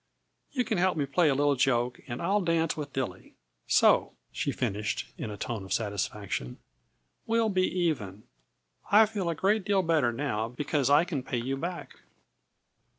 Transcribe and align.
You 0.51 0.63
can 0.65 0.79
help 0.79 0.97
me 0.97 1.05
play 1.05 1.29
a 1.29 1.35
little 1.35 1.55
joke, 1.55 2.01
and 2.07 2.23
I'll 2.23 2.41
dance 2.41 2.75
with 2.75 2.91
Duly. 2.91 3.35
So," 3.67 4.13
she 4.31 4.51
finished 4.51 5.05
in 5.15 5.29
a 5.29 5.37
tone 5.37 5.63
of 5.63 5.71
satisfaction, 5.71 6.57
"we'll 7.27 7.49
be 7.49 7.67
even. 7.81 8.23
I 8.91 9.05
feel 9.05 9.29
a 9.29 9.35
great 9.35 9.63
deal 9.63 9.83
better 9.83 10.11
now, 10.11 10.49
because 10.49 10.89
I 10.89 11.03
can 11.03 11.21
pay 11.21 11.37
you 11.37 11.55
back." 11.55 11.97